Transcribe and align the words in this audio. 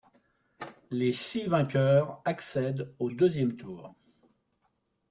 Les 0.89 1.13
six 1.13 1.43
vainqueurs 1.43 2.23
accèdent 2.25 2.91
au 2.97 3.11
deuxième 3.11 3.55
tour. 3.55 3.93